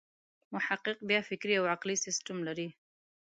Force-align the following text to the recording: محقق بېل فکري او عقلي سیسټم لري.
محقق 0.53 0.97
بېل 1.07 1.23
فکري 1.29 1.55
او 1.59 1.65
عقلي 1.73 1.95
سیسټم 2.05 2.37
لري. 2.47 2.67